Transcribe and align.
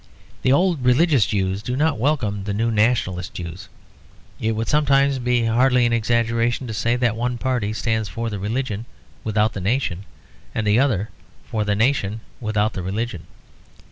The 0.41 0.51
old 0.51 0.83
religious 0.83 1.27
Jews 1.27 1.61
do 1.61 1.75
not 1.75 1.99
welcome 1.99 2.45
the 2.45 2.55
new 2.55 2.71
nationalist 2.71 3.35
Jews; 3.35 3.69
it 4.39 4.53
would 4.53 4.67
sometimes 4.67 5.19
be 5.19 5.45
hardly 5.45 5.85
an 5.85 5.93
exaggeration 5.93 6.65
to 6.65 6.73
say 6.73 6.95
that 6.95 7.15
one 7.15 7.37
party 7.37 7.71
stands 7.71 8.09
for 8.09 8.27
the 8.31 8.39
religion 8.39 8.85
without 9.23 9.53
the 9.53 9.61
nation, 9.61 10.05
and 10.55 10.65
the 10.65 10.79
other 10.79 11.11
for 11.45 11.63
the 11.63 11.75
nation 11.75 12.21
without 12.39 12.73
the 12.73 12.81
religion. 12.81 13.27